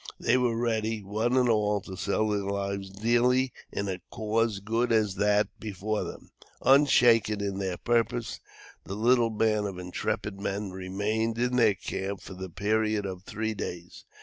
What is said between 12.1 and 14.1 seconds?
for the period of three days.